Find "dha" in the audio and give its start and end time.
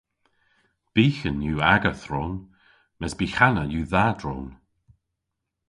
3.91-4.05